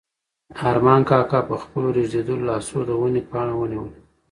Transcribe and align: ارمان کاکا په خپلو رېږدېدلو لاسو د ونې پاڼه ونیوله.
ارمان 0.69 1.01
کاکا 1.09 1.39
په 1.49 1.55
خپلو 1.63 1.87
رېږدېدلو 1.97 2.47
لاسو 2.49 2.77
د 2.85 2.91
ونې 2.99 3.21
پاڼه 3.31 3.53
ونیوله. 3.57 3.97